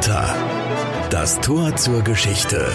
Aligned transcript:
Porta. 0.00 0.34
Das 1.10 1.42
Tor 1.42 1.76
zur 1.76 2.00
Geschichte. 2.00 2.66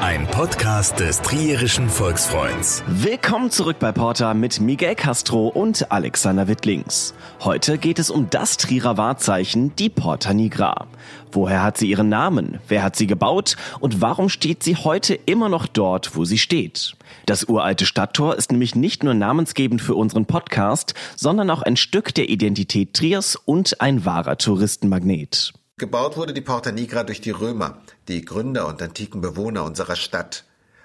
Ein 0.00 0.28
Podcast 0.28 1.00
des 1.00 1.20
Trierischen 1.20 1.88
Volksfreunds. 1.88 2.84
Willkommen 2.86 3.50
zurück 3.50 3.80
bei 3.80 3.90
Porta 3.90 4.32
mit 4.32 4.60
Miguel 4.60 4.94
Castro 4.94 5.48
und 5.48 5.90
Alexander 5.90 6.46
Wittlings. 6.46 7.12
Heute 7.40 7.76
geht 7.76 7.98
es 7.98 8.08
um 8.08 8.30
das 8.30 8.56
Trierer 8.56 8.96
Wahrzeichen, 8.98 9.74
die 9.74 9.88
Porta 9.88 10.32
Nigra. 10.32 10.86
Woher 11.32 11.64
hat 11.64 11.76
sie 11.76 11.90
ihren 11.90 12.08
Namen? 12.08 12.60
Wer 12.68 12.84
hat 12.84 12.94
sie 12.94 13.08
gebaut? 13.08 13.56
Und 13.80 14.00
warum 14.00 14.28
steht 14.28 14.62
sie 14.62 14.76
heute 14.76 15.14
immer 15.14 15.48
noch 15.48 15.66
dort, 15.66 16.14
wo 16.14 16.24
sie 16.24 16.38
steht? 16.38 16.94
Das 17.26 17.48
uralte 17.48 17.84
Stadttor 17.84 18.36
ist 18.36 18.52
nämlich 18.52 18.76
nicht 18.76 19.02
nur 19.02 19.14
namensgebend 19.14 19.82
für 19.82 19.96
unseren 19.96 20.26
Podcast, 20.26 20.94
sondern 21.16 21.50
auch 21.50 21.62
ein 21.62 21.74
Stück 21.74 22.14
der 22.14 22.28
Identität 22.28 22.94
Triers 22.94 23.34
und 23.34 23.80
ein 23.80 24.04
wahrer 24.04 24.38
Touristenmagnet. 24.38 25.52
Gebaut 25.78 26.16
wurde 26.16 26.34
die 26.34 26.42
Porta 26.42 26.70
Nigra 26.70 27.02
durch 27.02 27.20
die 27.20 27.30
Römer, 27.30 27.78
die 28.06 28.24
Gründer 28.24 28.68
und 28.68 28.80
antiken 28.82 29.20
Bewohner 29.20 29.64
unserer 29.64 29.96
Stadt. 29.96 30.44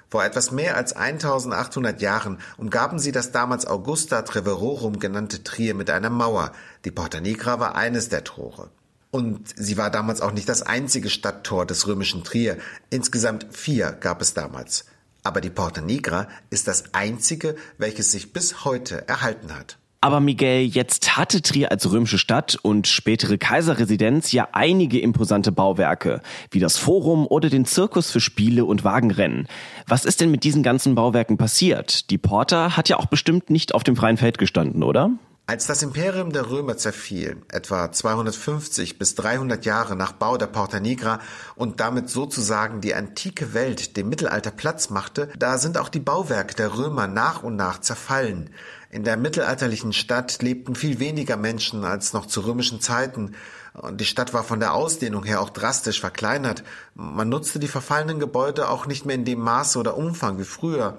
Vor 0.09 0.23
etwas 0.23 0.51
mehr 0.51 0.77
als 0.77 0.93
1800 0.93 2.01
Jahren 2.01 2.39
umgaben 2.57 2.97
sie 2.97 3.11
das 3.11 3.31
damals 3.31 3.67
Augusta 3.67 4.21
Treverorum 4.21 4.99
genannte 4.99 5.43
Trier 5.43 5.75
mit 5.75 5.89
einer 5.89 6.09
Mauer. 6.09 6.53
Die 6.85 6.91
Porta 6.91 7.19
Nigra 7.19 7.59
war 7.59 7.75
eines 7.75 8.07
der 8.07 8.23
Tore. 8.23 8.69
Und 9.11 9.53
sie 9.55 9.77
war 9.77 9.91
damals 9.91 10.21
auch 10.21 10.31
nicht 10.31 10.47
das 10.47 10.63
einzige 10.63 11.09
Stadttor 11.09 11.65
des 11.65 11.85
römischen 11.85 12.23
Trier. 12.23 12.57
Insgesamt 12.89 13.47
vier 13.51 13.91
gab 13.91 14.21
es 14.21 14.33
damals. 14.33 14.85
Aber 15.21 15.41
die 15.41 15.49
Porta 15.49 15.81
Nigra 15.81 16.29
ist 16.49 16.67
das 16.67 16.93
einzige, 16.93 17.57
welches 17.77 18.11
sich 18.11 18.31
bis 18.31 18.63
heute 18.63 19.07
erhalten 19.07 19.53
hat. 19.53 19.77
Aber 19.99 20.19
Miguel, 20.19 20.61
jetzt 20.65 21.17
hatte 21.17 21.41
Trier 21.41 21.71
als 21.71 21.91
römische 21.91 22.19
Stadt 22.19 22.57
und 22.61 22.87
spätere 22.87 23.37
Kaiserresidenz 23.37 24.31
ja 24.31 24.47
einige 24.51 24.99
imposante 24.99 25.51
Bauwerke, 25.51 26.21
wie 26.51 26.59
das 26.59 26.77
Forum 26.77 27.25
oder 27.25 27.49
den 27.49 27.65
Zirkus 27.65 28.11
für 28.11 28.19
Spiele 28.19 28.65
und 28.65 28.83
Wagenrennen. 28.83 29.47
Was 29.87 30.05
ist 30.05 30.21
denn 30.21 30.29
mit 30.29 30.43
diesen 30.43 30.61
ganzen 30.61 30.93
Bauwerken 30.93 31.37
passiert? 31.37 32.11
Die 32.11 32.19
Porta 32.19 32.77
hat 32.77 32.89
ja 32.89 32.97
auch 32.97 33.07
bestimmt 33.07 33.49
nicht 33.49 33.73
auf 33.73 33.83
dem 33.83 33.95
freien 33.95 34.17
Feld 34.17 34.37
gestanden, 34.37 34.83
oder? 34.83 35.11
Als 35.49 35.65
das 35.65 35.81
Imperium 35.81 36.33
der 36.33 36.49
Römer 36.49 36.75
zerfiel, 36.75 37.41
etwa 37.47 37.89
250 37.89 38.99
bis 38.99 39.15
300 39.15 39.63
Jahre 39.63 39.95
nach 39.95 40.11
Bau 40.11 40.35
der 40.35 40.47
Porta 40.47 40.81
Nigra 40.81 41.21
und 41.55 41.79
damit 41.79 42.09
sozusagen 42.09 42.81
die 42.81 42.93
antike 42.93 43.53
Welt 43.53 43.95
dem 43.95 44.09
Mittelalter 44.09 44.51
Platz 44.51 44.89
machte, 44.89 45.29
da 45.37 45.57
sind 45.57 45.77
auch 45.77 45.87
die 45.87 46.01
Bauwerke 46.01 46.53
der 46.53 46.77
Römer 46.77 47.07
nach 47.07 47.43
und 47.43 47.55
nach 47.55 47.79
zerfallen. 47.79 48.49
In 48.89 49.05
der 49.05 49.15
mittelalterlichen 49.15 49.93
Stadt 49.93 50.41
lebten 50.41 50.75
viel 50.75 50.99
weniger 50.99 51.37
Menschen 51.37 51.85
als 51.85 52.11
noch 52.11 52.25
zu 52.25 52.41
römischen 52.41 52.81
Zeiten, 52.81 53.33
und 53.71 54.01
die 54.01 54.05
Stadt 54.05 54.33
war 54.33 54.43
von 54.43 54.59
der 54.59 54.73
Ausdehnung 54.73 55.23
her 55.23 55.39
auch 55.39 55.51
drastisch 55.51 56.01
verkleinert. 56.01 56.63
Man 56.93 57.29
nutzte 57.29 57.59
die 57.59 57.67
verfallenen 57.69 58.19
Gebäude 58.19 58.67
auch 58.67 58.85
nicht 58.85 59.05
mehr 59.05 59.15
in 59.15 59.23
dem 59.23 59.39
Maße 59.39 59.79
oder 59.79 59.95
Umfang 59.95 60.39
wie 60.39 60.43
früher. 60.43 60.97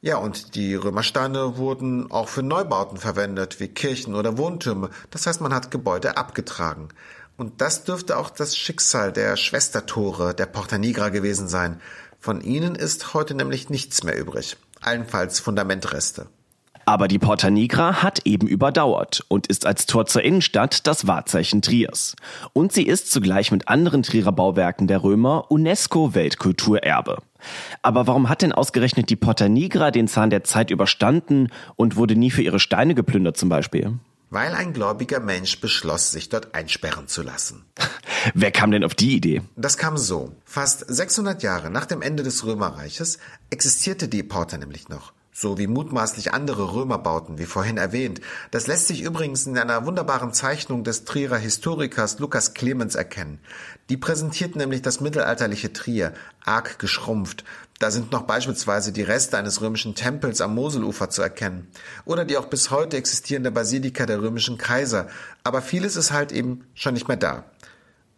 Ja, 0.00 0.16
und 0.18 0.54
die 0.54 0.76
Römersteine 0.76 1.56
wurden 1.56 2.10
auch 2.12 2.28
für 2.28 2.44
Neubauten 2.44 2.98
verwendet, 2.98 3.58
wie 3.58 3.66
Kirchen 3.66 4.14
oder 4.14 4.38
Wohntürme. 4.38 4.90
Das 5.10 5.26
heißt, 5.26 5.40
man 5.40 5.52
hat 5.52 5.72
Gebäude 5.72 6.16
abgetragen. 6.16 6.88
Und 7.36 7.60
das 7.60 7.82
dürfte 7.82 8.16
auch 8.16 8.30
das 8.30 8.56
Schicksal 8.56 9.12
der 9.12 9.36
Schwestertore 9.36 10.34
der 10.34 10.46
Porta 10.46 10.78
Nigra 10.78 11.08
gewesen 11.08 11.48
sein. 11.48 11.80
Von 12.20 12.40
ihnen 12.40 12.76
ist 12.76 13.12
heute 13.14 13.34
nämlich 13.34 13.70
nichts 13.70 14.04
mehr 14.04 14.16
übrig. 14.16 14.56
Allenfalls 14.80 15.40
Fundamentreste. 15.40 16.26
Aber 16.88 17.06
die 17.06 17.18
Porta 17.18 17.50
Nigra 17.50 18.02
hat 18.02 18.20
eben 18.24 18.48
überdauert 18.48 19.22
und 19.28 19.46
ist 19.46 19.66
als 19.66 19.84
Tor 19.84 20.06
zur 20.06 20.24
Innenstadt 20.24 20.86
das 20.86 21.06
Wahrzeichen 21.06 21.60
Triers. 21.60 22.16
Und 22.54 22.72
sie 22.72 22.84
ist 22.84 23.12
zugleich 23.12 23.52
mit 23.52 23.68
anderen 23.68 24.02
Trierer 24.02 24.32
Bauwerken 24.32 24.86
der 24.86 25.02
Römer 25.02 25.50
UNESCO 25.50 26.14
Weltkulturerbe. 26.14 27.18
Aber 27.82 28.06
warum 28.06 28.30
hat 28.30 28.40
denn 28.40 28.52
ausgerechnet 28.52 29.10
die 29.10 29.16
Porta 29.16 29.50
Nigra 29.50 29.90
den 29.90 30.08
Zahn 30.08 30.30
der 30.30 30.44
Zeit 30.44 30.70
überstanden 30.70 31.48
und 31.76 31.96
wurde 31.96 32.16
nie 32.16 32.30
für 32.30 32.40
ihre 32.40 32.58
Steine 32.58 32.94
geplündert 32.94 33.36
zum 33.36 33.50
Beispiel? 33.50 33.98
Weil 34.30 34.54
ein 34.54 34.72
gläubiger 34.72 35.20
Mensch 35.20 35.60
beschloss, 35.60 36.10
sich 36.10 36.30
dort 36.30 36.54
einsperren 36.54 37.06
zu 37.06 37.20
lassen. 37.20 37.66
Wer 38.32 38.50
kam 38.50 38.70
denn 38.70 38.82
auf 38.82 38.94
die 38.94 39.14
Idee? 39.14 39.42
Das 39.56 39.76
kam 39.76 39.98
so. 39.98 40.32
Fast 40.46 40.86
600 40.88 41.42
Jahre 41.42 41.68
nach 41.68 41.84
dem 41.84 42.00
Ende 42.00 42.22
des 42.22 42.46
Römerreiches 42.46 43.18
existierte 43.50 44.08
die 44.08 44.22
Porta 44.22 44.56
nämlich 44.56 44.88
noch 44.88 45.12
so 45.40 45.56
wie 45.56 45.68
mutmaßlich 45.68 46.34
andere 46.34 46.74
Römerbauten, 46.74 47.38
wie 47.38 47.46
vorhin 47.46 47.76
erwähnt. 47.76 48.20
Das 48.50 48.66
lässt 48.66 48.88
sich 48.88 49.02
übrigens 49.02 49.46
in 49.46 49.56
einer 49.56 49.86
wunderbaren 49.86 50.32
Zeichnung 50.32 50.82
des 50.82 51.04
Trierer 51.04 51.36
Historikers 51.36 52.18
Lukas 52.18 52.54
Clemens 52.54 52.96
erkennen. 52.96 53.38
Die 53.88 53.96
präsentiert 53.96 54.56
nämlich 54.56 54.82
das 54.82 55.00
mittelalterliche 55.00 55.72
Trier, 55.72 56.12
arg 56.44 56.80
geschrumpft. 56.80 57.44
Da 57.78 57.92
sind 57.92 58.10
noch 58.10 58.22
beispielsweise 58.22 58.90
die 58.90 59.02
Reste 59.02 59.38
eines 59.38 59.60
römischen 59.60 59.94
Tempels 59.94 60.40
am 60.40 60.56
Moselufer 60.56 61.08
zu 61.08 61.22
erkennen. 61.22 61.68
Oder 62.04 62.24
die 62.24 62.36
auch 62.36 62.46
bis 62.46 62.72
heute 62.72 62.96
existierende 62.96 63.52
Basilika 63.52 64.06
der 64.06 64.20
römischen 64.20 64.58
Kaiser. 64.58 65.06
Aber 65.44 65.62
vieles 65.62 65.94
ist 65.94 66.10
halt 66.10 66.32
eben 66.32 66.64
schon 66.74 66.94
nicht 66.94 67.06
mehr 67.06 67.16
da. 67.16 67.44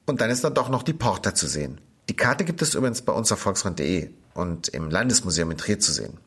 Und 0.06 0.22
dann 0.22 0.30
ist 0.30 0.42
dann 0.42 0.54
doch 0.54 0.70
noch 0.70 0.82
die 0.82 0.94
Porta 0.94 1.34
zu 1.34 1.46
sehen. 1.46 1.82
Die 2.08 2.16
Karte 2.16 2.46
gibt 2.46 2.62
es 2.62 2.74
übrigens 2.74 3.02
bei 3.02 3.12
uns 3.12 3.30
auf 3.30 3.40
volksfront.de 3.40 4.08
und 4.32 4.68
im 4.68 4.88
Landesmuseum 4.90 5.50
in 5.50 5.58
Trier 5.58 5.78
zu 5.78 5.92
sehen. 5.92 6.18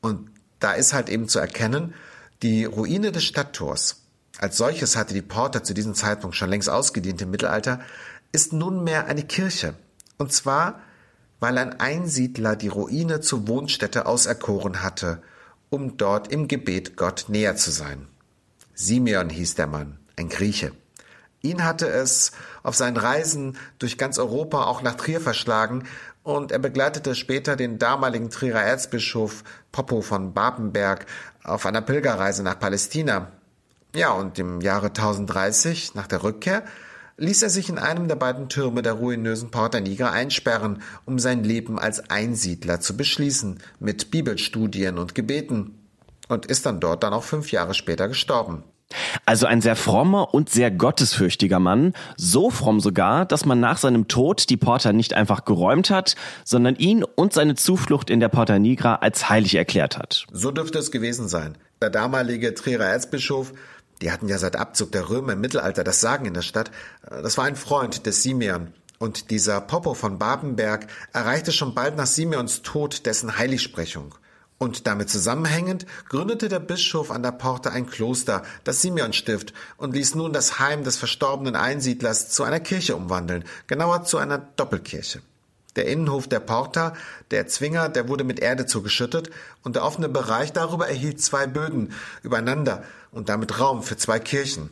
Und 0.00 0.30
da 0.60 0.72
ist 0.72 0.92
halt 0.92 1.08
eben 1.08 1.28
zu 1.28 1.38
erkennen, 1.38 1.94
die 2.42 2.64
Ruine 2.64 3.12
des 3.12 3.24
Stadttors, 3.24 4.02
als 4.38 4.56
solches 4.56 4.96
hatte 4.96 5.14
die 5.14 5.22
Porta 5.22 5.64
zu 5.64 5.74
diesem 5.74 5.94
Zeitpunkt 5.94 6.36
schon 6.36 6.50
längst 6.50 6.70
ausgedient 6.70 7.20
im 7.22 7.30
Mittelalter, 7.30 7.80
ist 8.30 8.52
nunmehr 8.52 9.06
eine 9.06 9.24
Kirche. 9.24 9.74
Und 10.18 10.32
zwar, 10.32 10.80
weil 11.40 11.58
ein 11.58 11.80
Einsiedler 11.80 12.56
die 12.56 12.68
Ruine 12.68 13.20
zur 13.20 13.48
Wohnstätte 13.48 14.06
auserkoren 14.06 14.82
hatte, 14.82 15.22
um 15.70 15.96
dort 15.96 16.30
im 16.32 16.48
Gebet 16.48 16.96
Gott 16.96 17.26
näher 17.28 17.56
zu 17.56 17.70
sein. 17.70 18.06
Simeon 18.74 19.30
hieß 19.30 19.56
der 19.56 19.66
Mann, 19.66 19.98
ein 20.16 20.28
Grieche. 20.28 20.72
Ihn 21.40 21.64
hatte 21.64 21.88
es 21.88 22.32
auf 22.62 22.74
seinen 22.74 22.96
Reisen 22.96 23.56
durch 23.78 23.96
ganz 23.96 24.18
Europa 24.18 24.64
auch 24.64 24.82
nach 24.82 24.96
Trier 24.96 25.20
verschlagen 25.20 25.84
und 26.22 26.52
er 26.52 26.58
begleitete 26.58 27.14
später 27.14 27.56
den 27.56 27.78
damaligen 27.78 28.30
Trierer 28.30 28.62
Erzbischof 28.62 29.44
Poppo 29.72 30.00
von 30.00 30.34
Babenberg 30.34 31.06
auf 31.44 31.66
einer 31.66 31.80
Pilgerreise 31.80 32.42
nach 32.42 32.58
Palästina. 32.58 33.32
Ja, 33.94 34.12
und 34.12 34.38
im 34.38 34.60
Jahre 34.60 34.88
1030, 34.88 35.94
nach 35.94 36.06
der 36.06 36.22
Rückkehr, 36.22 36.64
ließ 37.16 37.42
er 37.42 37.50
sich 37.50 37.68
in 37.68 37.78
einem 37.78 38.08
der 38.08 38.16
beiden 38.16 38.48
Türme 38.48 38.82
der 38.82 38.92
ruinösen 38.92 39.50
Porta 39.50 39.80
Nigra 39.80 40.10
einsperren, 40.10 40.82
um 41.04 41.18
sein 41.18 41.42
Leben 41.42 41.78
als 41.78 42.10
Einsiedler 42.10 42.80
zu 42.80 42.96
beschließen, 42.96 43.58
mit 43.80 44.10
Bibelstudien 44.10 44.98
und 44.98 45.14
Gebeten, 45.14 45.74
und 46.28 46.46
ist 46.46 46.66
dann 46.66 46.78
dort 46.78 47.02
dann 47.02 47.14
auch 47.14 47.24
fünf 47.24 47.50
Jahre 47.52 47.74
später 47.74 48.06
gestorben. 48.06 48.62
Also 49.26 49.46
ein 49.46 49.60
sehr 49.60 49.76
frommer 49.76 50.32
und 50.32 50.48
sehr 50.48 50.70
gottesfürchtiger 50.70 51.58
Mann, 51.58 51.92
so 52.16 52.50
fromm 52.50 52.80
sogar, 52.80 53.26
dass 53.26 53.44
man 53.44 53.60
nach 53.60 53.76
seinem 53.76 54.08
Tod 54.08 54.48
die 54.48 54.56
Porta 54.56 54.92
nicht 54.92 55.12
einfach 55.12 55.44
geräumt 55.44 55.90
hat, 55.90 56.16
sondern 56.44 56.76
ihn 56.76 57.04
und 57.04 57.32
seine 57.32 57.54
Zuflucht 57.54 58.08
in 58.08 58.20
der 58.20 58.28
Porta 58.28 58.58
Nigra 58.58 58.96
als 58.96 59.28
heilig 59.28 59.54
erklärt 59.54 59.98
hat. 59.98 60.26
So 60.32 60.50
dürfte 60.50 60.78
es 60.78 60.90
gewesen 60.90 61.28
sein. 61.28 61.58
Der 61.82 61.90
damalige 61.90 62.54
Trierer 62.54 62.86
Erzbischof, 62.86 63.52
die 64.00 64.10
hatten 64.10 64.28
ja 64.28 64.38
seit 64.38 64.56
Abzug 64.56 64.92
der 64.92 65.10
Römer 65.10 65.34
im 65.34 65.40
Mittelalter 65.40 65.84
das 65.84 66.00
Sagen 66.00 66.24
in 66.26 66.34
der 66.34 66.42
Stadt, 66.42 66.70
das 67.02 67.36
war 67.36 67.44
ein 67.44 67.56
Freund 67.56 68.06
des 68.06 68.22
Simeon. 68.22 68.68
Und 68.98 69.30
dieser 69.30 69.60
Poppo 69.60 69.94
von 69.94 70.18
Babenberg 70.18 70.88
erreichte 71.12 71.52
schon 71.52 71.74
bald 71.74 71.96
nach 71.96 72.06
Simeons 72.06 72.62
Tod 72.62 73.06
dessen 73.06 73.38
Heiligsprechung. 73.38 74.14
Und 74.58 74.88
damit 74.88 75.08
zusammenhängend 75.08 75.86
gründete 76.08 76.48
der 76.48 76.58
Bischof 76.58 77.12
an 77.12 77.22
der 77.22 77.30
Porte 77.30 77.70
ein 77.70 77.86
Kloster, 77.86 78.42
das 78.64 78.82
Simeonstift, 78.82 79.54
und 79.76 79.94
ließ 79.94 80.16
nun 80.16 80.32
das 80.32 80.58
Heim 80.58 80.82
des 80.82 80.96
verstorbenen 80.96 81.54
Einsiedlers 81.54 82.28
zu 82.30 82.42
einer 82.42 82.58
Kirche 82.58 82.96
umwandeln, 82.96 83.44
genauer 83.68 84.04
zu 84.04 84.18
einer 84.18 84.38
Doppelkirche. 84.38 85.22
Der 85.76 85.86
Innenhof 85.86 86.26
der 86.26 86.40
Porta, 86.40 86.94
der 87.30 87.46
Zwinger, 87.46 87.88
der 87.88 88.08
wurde 88.08 88.24
mit 88.24 88.40
Erde 88.40 88.66
zugeschüttet 88.66 89.30
und 89.62 89.76
der 89.76 89.84
offene 89.84 90.08
Bereich 90.08 90.52
darüber 90.52 90.88
erhielt 90.88 91.22
zwei 91.22 91.46
Böden 91.46 91.92
übereinander 92.24 92.82
und 93.12 93.28
damit 93.28 93.60
Raum 93.60 93.84
für 93.84 93.96
zwei 93.96 94.18
Kirchen. 94.18 94.70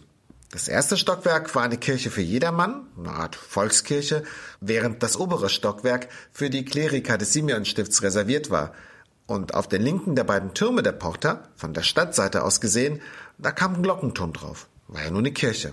Das 0.51 0.67
erste 0.67 0.97
Stockwerk 0.97 1.55
war 1.55 1.63
eine 1.63 1.77
Kirche 1.77 2.11
für 2.11 2.23
jedermann, 2.23 2.89
eine 2.99 3.11
Art 3.11 3.37
Volkskirche, 3.37 4.25
während 4.61 5.05
das 5.05 5.17
obere 5.17 5.49
Stockwerk 5.49 6.09
für 6.33 6.51
die 6.51 6.65
Kleriker 6.65 7.19
des 7.19 7.33
Simeonstifts 7.35 8.03
reserviert 8.03 8.51
war– 8.51 8.75
und 9.27 9.55
auf 9.55 9.69
den 9.69 9.83
linken 9.83 10.15
der 10.15 10.25
beiden 10.25 10.55
Türme 10.55 10.83
der 10.83 10.93
Porta, 10.93 11.41
von 11.57 11.75
der 11.75 11.83
Stadtseite 11.83 12.43
aus 12.45 12.61
gesehen, 12.61 13.01
da 13.39 13.51
kam 13.51 13.75
ein 13.75 13.83
Glockenturm 13.83 14.33
drauf. 14.33 14.69
War 14.89 15.05
ja 15.05 15.11
nur 15.11 15.19
eine 15.19 15.33
Kirche. 15.33 15.73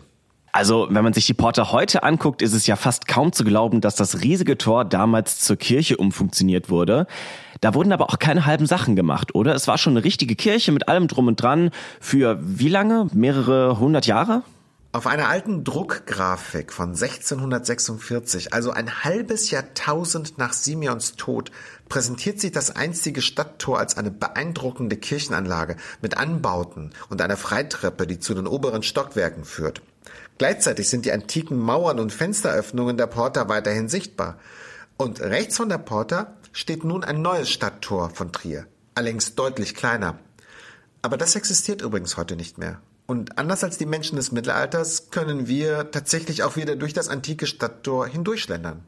Also, 0.51 0.87
wenn 0.91 1.03
man 1.03 1.13
sich 1.13 1.25
die 1.25 1.33
Porta 1.33 1.71
heute 1.71 2.03
anguckt, 2.03 2.43
ist 2.43 2.53
es 2.53 2.67
ja 2.67 2.75
fast 2.75 3.07
kaum 3.07 3.31
zu 3.31 3.43
glauben, 3.43 3.81
dass 3.81 3.95
das 3.95 4.21
riesige 4.21 4.55
Tor 4.55 4.85
damals 4.85 5.39
zur 5.39 5.55
Kirche 5.55 5.97
umfunktioniert 5.97 6.69
wurde. 6.69 7.07
Da 7.59 7.73
wurden 7.73 7.91
aber 7.91 8.09
auch 8.09 8.19
keine 8.19 8.45
halben 8.45 8.67
Sachen 8.67 8.95
gemacht, 8.95 9.33
oder? 9.33 9.55
Es 9.55 9.67
war 9.67 9.79
schon 9.79 9.93
eine 9.93 10.03
richtige 10.03 10.35
Kirche 10.35 10.71
mit 10.71 10.87
allem 10.87 11.07
drum 11.07 11.27
und 11.27 11.41
dran 11.41 11.71
für 11.99 12.37
wie 12.41 12.69
lange? 12.69 13.07
Mehrere 13.13 13.79
hundert 13.79 14.05
Jahre? 14.05 14.43
Auf 14.95 15.07
einer 15.07 15.27
alten 15.27 15.63
Druckgrafik 15.63 16.71
von 16.71 16.89
1646, 16.89 18.53
also 18.53 18.69
ein 18.69 19.03
halbes 19.03 19.49
Jahrtausend 19.49 20.37
nach 20.37 20.53
Simeons 20.53 21.15
Tod, 21.15 21.49
präsentiert 21.89 22.39
sich 22.39 22.51
das 22.51 22.75
einstige 22.75 23.23
Stadttor 23.23 23.79
als 23.79 23.97
eine 23.97 24.11
beeindruckende 24.11 24.95
Kirchenanlage 24.95 25.77
mit 26.03 26.15
Anbauten 26.15 26.91
und 27.09 27.23
einer 27.23 27.37
Freitreppe, 27.37 28.05
die 28.05 28.19
zu 28.19 28.35
den 28.35 28.45
oberen 28.45 28.83
Stockwerken 28.83 29.45
führt. 29.45 29.81
Gleichzeitig 30.37 30.87
sind 30.87 31.05
die 31.05 31.11
antiken 31.11 31.57
Mauern 31.57 31.99
und 31.99 32.13
Fensteröffnungen 32.13 32.95
der 32.95 33.07
Porta 33.07 33.49
weiterhin 33.49 33.89
sichtbar. 33.89 34.37
Und 34.97 35.21
rechts 35.21 35.57
von 35.57 35.69
der 35.69 35.79
Porta 35.79 36.37
steht 36.51 36.83
nun 36.83 37.03
ein 37.03 37.23
neues 37.23 37.49
Stadttor 37.49 38.11
von 38.11 38.31
Trier, 38.31 38.67
allerdings 38.93 39.33
deutlich 39.33 39.73
kleiner. 39.73 40.19
Aber 41.01 41.17
das 41.17 41.35
existiert 41.35 41.81
übrigens 41.81 42.15
heute 42.15 42.35
nicht 42.35 42.59
mehr. 42.59 42.79
Und 43.05 43.37
anders 43.37 43.63
als 43.63 43.77
die 43.77 43.85
Menschen 43.85 44.15
des 44.15 44.31
Mittelalters 44.31 45.09
können 45.09 45.47
wir 45.47 45.91
tatsächlich 45.91 46.43
auch 46.43 46.55
wieder 46.55 46.75
durch 46.75 46.93
das 46.93 47.09
antike 47.09 47.47
Stadttor 47.47 48.07
hindurchschlendern. 48.07 48.81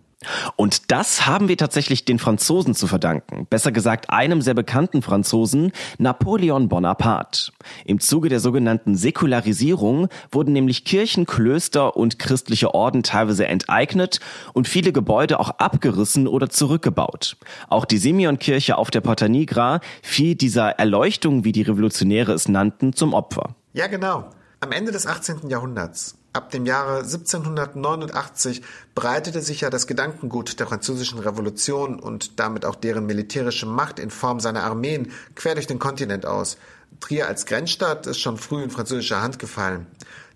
Und 0.55 0.91
das 0.91 1.25
haben 1.27 1.47
wir 1.47 1.57
tatsächlich 1.57 2.05
den 2.05 2.19
Franzosen 2.19 2.73
zu 2.73 2.87
verdanken. 2.87 3.45
Besser 3.49 3.71
gesagt 3.71 4.09
einem 4.09 4.41
sehr 4.41 4.53
bekannten 4.53 5.01
Franzosen, 5.01 5.71
Napoleon 5.97 6.69
Bonaparte. 6.69 7.51
Im 7.85 7.99
Zuge 7.99 8.29
der 8.29 8.39
sogenannten 8.39 8.95
Säkularisierung 8.95 10.07
wurden 10.31 10.53
nämlich 10.53 10.85
Kirchen, 10.85 11.25
Klöster 11.25 11.95
und 11.95 12.17
christliche 12.17 12.73
Orden 12.73 13.03
teilweise 13.03 13.47
enteignet 13.47 14.19
und 14.53 14.67
viele 14.67 14.93
Gebäude 14.93 15.39
auch 15.39 15.49
abgerissen 15.49 16.27
oder 16.27 16.49
zurückgebaut. 16.49 17.37
Auch 17.67 17.85
die 17.85 17.97
Simeonkirche 17.97 18.77
auf 18.77 18.91
der 18.91 19.01
Porta 19.01 19.27
Nigra 19.27 19.79
fiel 20.01 20.35
dieser 20.35 20.69
Erleuchtung, 20.71 21.43
wie 21.43 21.51
die 21.51 21.63
Revolutionäre 21.63 22.33
es 22.33 22.47
nannten, 22.47 22.93
zum 22.93 23.13
Opfer. 23.13 23.55
Ja, 23.75 23.87
genau. 23.87 24.29
Am 24.61 24.71
Ende 24.71 24.93
des 24.93 25.05
18. 25.05 25.49
Jahrhunderts 25.49 26.15
Ab 26.31 26.49
dem 26.49 26.65
Jahre 26.65 26.99
1789 26.99 28.61
breitete 28.93 29.41
sich 29.41 29.59
ja 29.61 29.69
das 29.69 29.85
Gedankengut 29.85 30.61
der 30.61 30.67
französischen 30.67 31.19
Revolution 31.19 31.99
und 31.99 32.39
damit 32.39 32.63
auch 32.63 32.75
deren 32.75 33.05
militärische 33.05 33.65
Macht 33.65 33.99
in 33.99 34.09
Form 34.09 34.39
seiner 34.39 34.63
Armeen 34.63 35.11
quer 35.35 35.55
durch 35.55 35.67
den 35.67 35.77
Kontinent 35.77 36.25
aus. 36.25 36.57
Trier 37.01 37.27
als 37.27 37.45
Grenzstadt 37.45 38.07
ist 38.07 38.21
schon 38.21 38.37
früh 38.37 38.63
in 38.63 38.69
französischer 38.69 39.21
Hand 39.21 39.39
gefallen. 39.39 39.87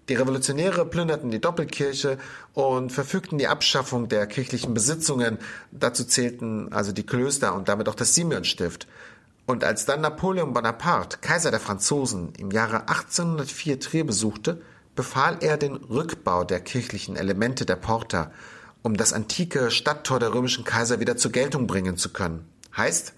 Die 0.09 0.15
Revolutionäre 0.15 0.85
plünderten 0.85 1.31
die 1.31 1.39
Doppelkirche 1.39 2.17
und 2.53 2.91
verfügten 2.91 3.37
die 3.37 3.47
Abschaffung 3.47 4.09
der 4.09 4.27
kirchlichen 4.27 4.73
Besitzungen. 4.73 5.37
Dazu 5.71 6.03
zählten 6.03 6.73
also 6.73 6.91
die 6.91 7.05
Klöster 7.05 7.55
und 7.55 7.69
damit 7.69 7.87
auch 7.87 7.95
das 7.95 8.15
Simeonstift. 8.15 8.87
Und 9.49 9.63
als 9.63 9.85
dann 9.85 10.01
Napoleon 10.01 10.53
Bonaparte, 10.53 11.17
Kaiser 11.21 11.49
der 11.49 11.59
Franzosen, 11.59 12.33
im 12.37 12.51
Jahre 12.51 12.81
1804 12.81 13.79
Trier 13.79 14.05
besuchte, 14.05 14.61
befahl 14.93 15.37
er 15.41 15.57
den 15.57 15.73
Rückbau 15.73 16.43
der 16.43 16.59
kirchlichen 16.59 17.15
Elemente 17.15 17.65
der 17.65 17.75
Porta, 17.75 18.31
um 18.83 18.95
das 18.95 19.11
antike 19.11 19.71
Stadttor 19.71 20.19
der 20.19 20.35
römischen 20.35 20.65
Kaiser 20.65 20.99
wieder 20.99 21.17
zur 21.17 21.31
Geltung 21.31 21.65
bringen 21.65 21.97
zu 21.97 22.13
können. 22.13 22.47
Heißt, 22.77 23.13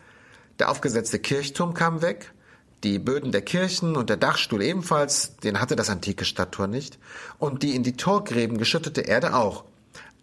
der 0.59 0.71
aufgesetzte 0.71 1.19
Kirchturm 1.19 1.73
kam 1.73 2.01
weg, 2.01 2.31
die 2.85 2.97
Böden 2.97 3.33
der 3.33 3.41
Kirchen 3.41 3.97
und 3.97 4.09
der 4.09 4.15
Dachstuhl 4.15 4.61
ebenfalls, 4.61 5.35
den 5.43 5.59
hatte 5.59 5.75
das 5.75 5.89
antike 5.89 6.23
Stadttor 6.23 6.67
nicht, 6.67 6.97
und 7.39 7.61
die 7.61 7.75
in 7.75 7.83
die 7.83 7.97
Torgräben 7.97 8.57
geschüttete 8.57 9.01
Erde 9.01 9.35
auch. 9.35 9.65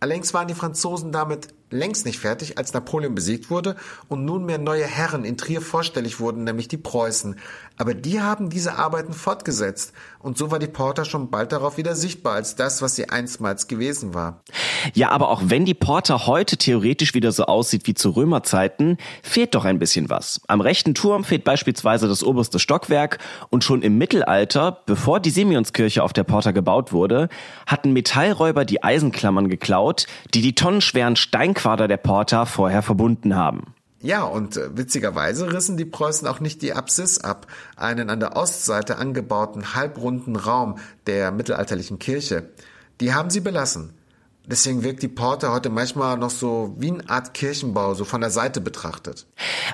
Allerdings 0.00 0.32
waren 0.32 0.48
die 0.48 0.54
Franzosen 0.54 1.12
damit 1.12 1.48
längst 1.70 2.06
nicht 2.06 2.18
fertig, 2.18 2.58
als 2.58 2.72
Napoleon 2.72 3.14
besiegt 3.14 3.50
wurde 3.50 3.76
und 4.08 4.24
nunmehr 4.24 4.58
neue 4.58 4.86
Herren 4.86 5.24
in 5.24 5.36
Trier 5.36 5.60
vorstellig 5.60 6.20
wurden, 6.20 6.44
nämlich 6.44 6.68
die 6.68 6.76
Preußen. 6.76 7.36
Aber 7.76 7.94
die 7.94 8.20
haben 8.20 8.50
diese 8.50 8.76
Arbeiten 8.76 9.12
fortgesetzt 9.12 9.92
und 10.18 10.36
so 10.36 10.50
war 10.50 10.58
die 10.58 10.66
Porta 10.66 11.04
schon 11.04 11.30
bald 11.30 11.52
darauf 11.52 11.76
wieder 11.76 11.94
sichtbar 11.94 12.34
als 12.34 12.56
das, 12.56 12.82
was 12.82 12.96
sie 12.96 13.08
einstmals 13.08 13.68
gewesen 13.68 14.14
war. 14.14 14.42
Ja, 14.94 15.10
aber 15.10 15.28
auch 15.28 15.42
wenn 15.44 15.64
die 15.64 15.74
Porta 15.74 16.26
heute 16.26 16.56
theoretisch 16.56 17.14
wieder 17.14 17.30
so 17.30 17.44
aussieht 17.44 17.86
wie 17.86 17.94
zu 17.94 18.10
Römerzeiten, 18.10 18.98
fehlt 19.22 19.54
doch 19.54 19.64
ein 19.64 19.78
bisschen 19.78 20.10
was. 20.10 20.40
Am 20.48 20.60
rechten 20.60 20.94
Turm 20.94 21.22
fehlt 21.24 21.44
beispielsweise 21.44 22.08
das 22.08 22.24
oberste 22.24 22.58
Stockwerk 22.58 23.18
und 23.50 23.62
schon 23.62 23.82
im 23.82 23.96
Mittelalter, 23.98 24.82
bevor 24.86 25.20
die 25.20 25.30
Simeonskirche 25.30 26.02
auf 26.02 26.12
der 26.12 26.24
Porta 26.24 26.50
gebaut 26.50 26.92
wurde, 26.92 27.28
hatten 27.66 27.92
Metallräuber 27.92 28.64
die 28.64 28.82
Eisenklammern 28.82 29.48
geklaut, 29.48 30.06
die 30.34 30.42
die 30.42 30.54
tonnenschweren 30.54 31.16
Stein 31.16 31.54
Steinquader 31.58 31.88
der 31.88 31.96
Porta 31.96 32.46
vorher 32.46 32.82
verbunden 32.82 33.34
haben. 33.36 33.74
Ja, 34.00 34.22
und 34.22 34.56
äh, 34.56 34.76
witzigerweise 34.76 35.52
rissen 35.52 35.76
die 35.76 35.84
Preußen 35.84 36.28
auch 36.28 36.38
nicht 36.38 36.62
die 36.62 36.72
Apsis 36.72 37.18
ab, 37.18 37.48
einen 37.76 38.10
an 38.10 38.20
der 38.20 38.36
Ostseite 38.36 38.96
angebauten 38.96 39.74
halbrunden 39.74 40.36
Raum 40.36 40.78
der 41.06 41.32
mittelalterlichen 41.32 41.98
Kirche. 41.98 42.48
Die 43.00 43.12
haben 43.12 43.30
sie 43.30 43.40
belassen. 43.40 43.97
Deswegen 44.50 44.82
wirkt 44.82 45.02
die 45.02 45.08
Porta 45.08 45.52
heute 45.52 45.68
manchmal 45.68 46.16
noch 46.16 46.30
so 46.30 46.74
wie 46.78 46.90
eine 46.90 47.10
Art 47.10 47.34
Kirchenbau, 47.34 47.92
so 47.92 48.06
von 48.06 48.22
der 48.22 48.30
Seite 48.30 48.62
betrachtet. 48.62 49.26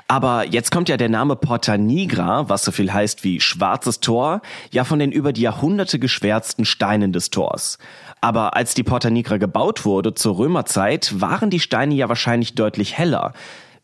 Aber 0.09 0.45
jetzt 0.45 0.69
kommt 0.69 0.89
ja 0.89 0.97
der 0.97 1.07
Name 1.07 1.37
Porta 1.37 1.77
Nigra, 1.77 2.49
was 2.49 2.65
so 2.65 2.73
viel 2.73 2.91
heißt 2.91 3.23
wie 3.23 3.39
schwarzes 3.39 4.01
Tor, 4.01 4.41
ja 4.71 4.83
von 4.83 4.99
den 4.99 5.13
über 5.13 5.31
die 5.31 5.43
Jahrhunderte 5.43 5.97
geschwärzten 5.97 6.65
Steinen 6.65 7.13
des 7.13 7.29
Tors. 7.29 7.77
Aber 8.19 8.57
als 8.57 8.73
die 8.73 8.83
Porta 8.83 9.09
Nigra 9.09 9.37
gebaut 9.37 9.85
wurde 9.85 10.13
zur 10.13 10.37
Römerzeit, 10.39 11.21
waren 11.21 11.49
die 11.49 11.61
Steine 11.61 11.95
ja 11.95 12.09
wahrscheinlich 12.09 12.53
deutlich 12.55 12.97
heller. 12.97 13.31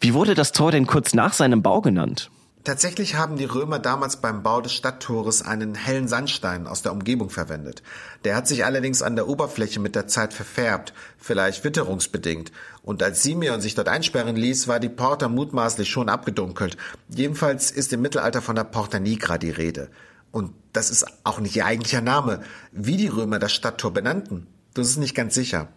Wie 0.01 0.13
wurde 0.13 0.35
das 0.35 0.51
Tor 0.51 0.71
denn 0.71 0.87
kurz 0.87 1.13
nach 1.13 1.31
seinem 1.31 1.61
Bau 1.61 1.79
genannt? 1.79 2.29
Tatsächlich 2.63 3.15
haben 3.15 3.37
die 3.37 3.45
Römer 3.45 3.79
damals 3.79 4.17
beim 4.17 4.43
Bau 4.43 4.61
des 4.61 4.73
Stadttores 4.73 5.41
einen 5.41 5.73
hellen 5.73 6.07
Sandstein 6.07 6.67
aus 6.67 6.83
der 6.83 6.91
Umgebung 6.91 7.31
verwendet. 7.31 7.81
Der 8.23 8.35
hat 8.35 8.47
sich 8.47 8.65
allerdings 8.65 9.01
an 9.01 9.15
der 9.15 9.27
Oberfläche 9.27 9.79
mit 9.79 9.95
der 9.95 10.07
Zeit 10.07 10.31
verfärbt, 10.31 10.93
vielleicht 11.17 11.63
witterungsbedingt. 11.63 12.51
Und 12.83 13.01
als 13.01 13.23
Simeon 13.23 13.61
sich 13.61 13.73
dort 13.73 13.89
einsperren 13.89 14.35
ließ, 14.35 14.67
war 14.67 14.79
die 14.79 14.89
Porta 14.89 15.27
mutmaßlich 15.27 15.89
schon 15.89 16.07
abgedunkelt. 16.07 16.77
Jedenfalls 17.09 17.71
ist 17.71 17.93
im 17.93 18.01
Mittelalter 18.03 18.43
von 18.43 18.55
der 18.55 18.65
Porta 18.65 18.99
Nigra 18.99 19.39
die 19.39 19.49
Rede. 19.49 19.89
Und 20.31 20.53
das 20.71 20.91
ist 20.91 21.05
auch 21.23 21.39
nicht 21.39 21.55
ihr 21.55 21.65
eigentlicher 21.65 22.01
Name. 22.01 22.41
Wie 22.71 22.97
die 22.97 23.07
Römer 23.07 23.39
das 23.39 23.53
Stadttor 23.53 23.91
benannten, 23.91 24.45
das 24.75 24.87
ist 24.87 24.97
nicht 24.97 25.15
ganz 25.15 25.33
sicher. 25.33 25.67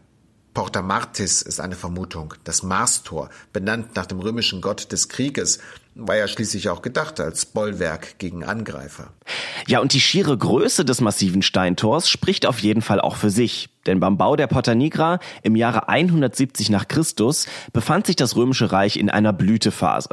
Porta 0.55 0.83
Martis 0.83 1.43
ist 1.43 1.61
eine 1.61 1.75
Vermutung. 1.75 2.35
Das 2.45 2.63
Marstor, 2.63 3.29
benannt 3.53 3.97
nach 3.97 4.07
dem 4.07 4.21
römischen 4.21 4.61
Gott 4.61 4.93
des 4.93 5.09
Krieges, 5.09 5.59
war 5.97 6.17
ja 6.17 6.29
schließlich 6.29 6.69
auch 6.69 6.81
gedacht 6.81 7.19
als 7.19 7.45
Bollwerk 7.45 8.19
gegen 8.19 8.45
Angreifer. 8.45 9.09
Ja, 9.67 9.81
und 9.81 9.93
die 9.93 10.01
schiere 10.01 10.39
Größe 10.39 10.85
des 10.85 11.01
massiven 11.01 11.43
Steintors 11.43 12.09
spricht 12.09 12.47
auf 12.47 12.61
jeden 12.61 12.83
Fall 12.83 13.01
auch 13.01 13.17
für 13.17 13.31
sich. 13.31 13.69
Denn 13.87 13.99
beim 13.99 14.17
Bau 14.17 14.37
der 14.37 14.47
Porta 14.47 14.77
Nigra 14.77 15.19
im 15.43 15.57
Jahre 15.57 15.89
170 15.89 16.71
nach 16.71 16.87
Christus 16.87 17.47
befand 17.73 18.07
sich 18.07 18.17
das 18.17 18.37
Römische 18.37 18.71
Reich 18.71 18.97
in 18.97 19.11
einer 19.11 19.33
Blütephase. 19.33 20.11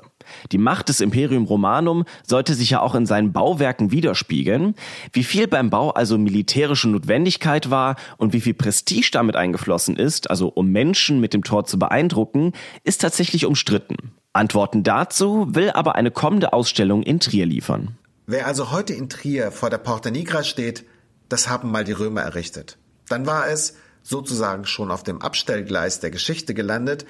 Die 0.52 0.58
Macht 0.58 0.90
des 0.90 1.02
Imperium 1.02 1.46
Romanum 1.46 2.06
sollte 2.26 2.54
sich 2.54 2.72
ja 2.72 2.82
auch 2.82 2.96
in 2.96 3.06
seinen 3.06 3.32
Bauwerken 3.32 3.92
widerspiegeln. 3.92 4.76
Wie 5.14 5.24
viel 5.24 5.48
beim 5.48 5.70
Bau 5.70 5.92
also 5.92 6.18
militärische 6.18 6.90
Notwendigkeit 6.90 7.70
war 7.70 7.96
und 8.18 8.34
wie 8.34 8.42
viel 8.42 8.54
Prestige 8.54 9.10
damit 9.12 9.36
eingeflossen 9.36 9.96
ist, 9.96 10.30
also 10.30 10.48
um 10.48 10.68
Menschen 10.72 11.20
mit 11.20 11.34
dem 11.34 11.44
Tor 11.44 11.66
zu 11.66 11.80
beeindrucken, 11.80 12.54
ist 12.84 13.02
tatsächlich 13.02 13.46
umstritten. 13.46 14.12
Antworten 14.34 14.84
dazu 14.84 15.48
will 15.50 15.72
aber 15.72 15.96
eine 15.96 16.12
kommende 16.12 16.54
Ausstellung 16.54 17.04
in 17.04 17.20
Trier 17.20 17.46
liefern. 17.46 17.98
Wer 18.28 18.48
also 18.48 18.72
heute 18.72 18.94
in 18.94 19.10
Trier 19.10 19.52
vor 19.52 19.70
der 19.70 19.78
Porta 19.78 20.10
Nigra 20.10 20.44
steht, 20.44 20.86
das 21.28 21.50
haben 21.50 21.72
mal 21.72 21.84
die 21.84 21.92
Römer 21.92 22.22
errichtet. 22.22 22.78
Dann 23.10 23.26
war 23.26 23.48
es 23.50 23.76
sozusagen 24.04 24.66
schon 24.66 24.90
auf 24.90 25.04
dem 25.04 25.22
Abstellgleis 25.22 26.00
der 26.00 26.12
Geschichte 26.12 26.54
gelandet 26.54 27.06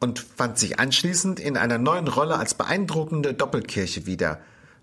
und 0.00 0.18
fand 0.18 0.58
sich 0.58 0.78
anschließend 0.78 1.40
in 1.40 1.56
einer 1.56 1.78
neuen 1.78 2.08
Rolle 2.08 2.38
als 2.38 2.54
beeindruckende 2.54 3.34
Doppelkirche 3.34 4.06
wieder, 4.06 4.40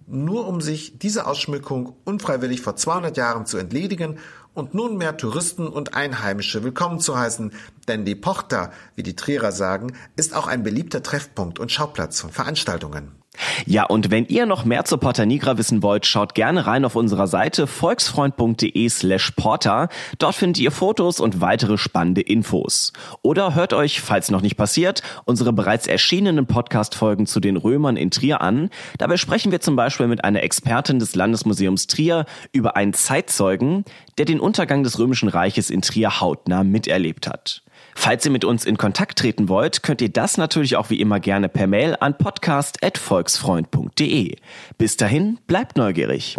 nur 0.08 0.48
um 0.48 0.62
sich 0.62 1.00
diese 1.00 1.28
Ausschmückung 1.28 1.96
unfreiwillig 2.04 2.62
vor 2.62 2.76
200 2.76 3.16
Jahren 3.18 3.46
zu 3.46 3.58
entledigen 3.58 4.20
und 4.54 4.74
nunmehr 4.74 5.18
Touristen 5.18 5.68
und 5.68 5.96
Einheimische 5.96 6.64
willkommen 6.64 7.00
zu 7.00 7.18
heißen, 7.18 7.52
denn 7.88 8.06
die 8.06 8.16
Porta, 8.16 8.72
wie 8.96 9.04
die 9.04 9.16
Trierer 9.16 9.52
sagen, 9.52 9.94
ist 10.16 10.36
auch 10.36 10.48
ein 10.48 10.64
beliebter 10.64 11.02
Treffpunkt 11.02 11.60
und 11.60 11.72
Schauplatz 11.72 12.20
von 12.20 12.32
Veranstaltungen. 12.32 13.23
Ja, 13.66 13.86
und 13.86 14.12
wenn 14.12 14.26
ihr 14.26 14.46
noch 14.46 14.66
mehr 14.66 14.86
zur 14.86 15.00
Porta 15.00 15.26
Nigra 15.26 15.58
wissen 15.58 15.84
wollt, 15.84 16.06
schaut 16.06 16.36
gerne 16.36 16.66
rein 16.68 16.86
auf 16.86 16.96
unserer 16.96 17.28
Seite 17.28 17.68
volksfreund.de 17.68 18.90
slash 18.90 19.32
porta. 19.32 19.90
Dort 20.18 20.36
findet 20.36 20.60
ihr 20.60 20.72
Fotos 20.72 21.20
und 21.20 21.42
weitere 21.42 21.78
spannende 21.78 22.22
Infos. 22.22 22.94
Oder 23.22 23.56
hört 23.56 23.74
euch, 23.74 24.02
falls 24.02 24.32
noch 24.32 24.42
nicht 24.42 24.58
passiert, 24.58 25.02
unsere 25.26 25.54
bereits 25.54 25.88
erschienenen 25.88 26.46
Podcast-Folgen 26.46 27.26
zu 27.26 27.40
den 27.40 27.58
Römern 27.58 27.98
in 27.98 28.12
Trier 28.12 28.42
an. 28.42 28.70
Dabei 28.98 29.18
sprechen 29.18 29.52
wir 29.52 29.62
zum 29.62 29.76
Beispiel 29.76 30.08
mit 30.08 30.24
einer 30.24 30.44
Expertin 30.44 31.00
des 31.00 31.16
Landesmuseums 31.16 31.88
Trier 31.88 32.26
über 32.52 32.76
einen 32.76 32.94
Zeitzeugen, 32.94 33.86
der 34.18 34.26
den 34.26 34.40
Untergang 34.40 34.84
des 34.84 35.00
Römischen 35.00 35.30
Reiches 35.30 35.70
in 35.70 35.82
Trier 35.82 36.20
hautnah 36.20 36.64
miterlebt 36.64 37.28
hat. 37.28 37.64
Falls 37.96 38.26
ihr 38.26 38.32
mit 38.32 38.44
uns 38.46 38.66
in 38.66 38.78
Kontakt 38.78 39.20
treten 39.20 39.50
wollt, 39.50 39.84
könnt 39.84 40.02
ihr 40.02 40.10
das 40.10 40.38
natürlich 40.38 40.76
auch 40.76 40.90
wie 40.90 41.00
immer 41.00 41.20
gerne 41.20 41.50
per 41.50 41.68
Mail 41.68 41.96
an 42.00 42.18
podcast.volksfreund.de. 42.18 44.38
Bis 44.78 44.98
dahin, 44.98 45.38
bleibt 45.48 45.78
neugierig. 45.78 46.36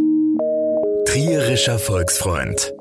Trierischer 1.06 1.78
Volksfreund. 1.78 2.75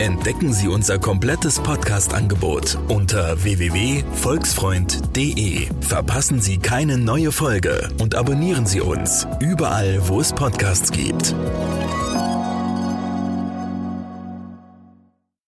Entdecken 0.00 0.52
Sie 0.52 0.66
unser 0.66 0.98
komplettes 0.98 1.60
Podcast-Angebot 1.60 2.76
unter 2.88 3.44
www.volksfreund.de. 3.44 5.68
Verpassen 5.82 6.40
Sie 6.40 6.58
keine 6.58 6.98
neue 6.98 7.30
Folge 7.32 7.88
und 8.00 8.16
abonnieren 8.16 8.66
Sie 8.66 8.80
uns 8.80 9.28
überall, 9.40 10.00
wo 10.08 10.20
es 10.20 10.32
Podcasts 10.32 10.90
gibt. 10.90 11.36